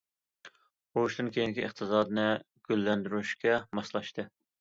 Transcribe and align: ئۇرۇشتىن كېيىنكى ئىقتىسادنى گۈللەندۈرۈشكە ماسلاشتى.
ئۇرۇشتىن 0.95 1.27
كېيىنكى 1.35 1.65
ئىقتىسادنى 1.67 2.23
گۈللەندۈرۈشكە 2.71 3.59
ماسلاشتى. 3.81 4.27